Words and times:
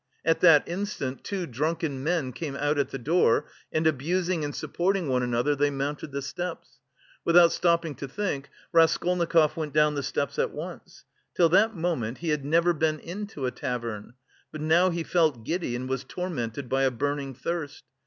At 0.25 0.39
that 0.39 0.67
instant 0.67 1.23
two 1.23 1.45
drunken 1.45 2.03
men 2.03 2.33
came 2.33 2.55
out 2.55 2.79
at 2.79 2.89
the 2.89 2.97
door, 2.97 3.45
and 3.71 3.85
abusing 3.85 4.43
and 4.43 4.55
supporting 4.55 5.07
one 5.09 5.21
another, 5.21 5.55
they 5.55 5.69
mounted 5.69 6.11
the 6.11 6.23
steps. 6.23 6.79
Without 7.23 7.51
stopping 7.51 7.93
to 7.97 8.07
think, 8.07 8.49
Raskolnikov 8.73 9.55
went 9.55 9.75
down 9.75 9.93
the 9.93 10.01
steps 10.01 10.39
at 10.39 10.49
once. 10.49 11.05
Till 11.35 11.49
that 11.49 11.75
moment 11.75 12.17
he 12.17 12.29
had 12.29 12.43
never 12.43 12.73
been 12.73 12.97
into 12.99 13.45
a 13.45 13.51
tavern, 13.51 14.15
but 14.51 14.59
now 14.61 14.89
he 14.89 15.03
felt 15.03 15.45
giddy 15.45 15.75
and 15.75 15.87
was 15.87 16.03
tormented 16.03 16.67
by 16.67 16.81
a 16.81 16.89
burning 16.89 17.35
thirst. 17.35 17.83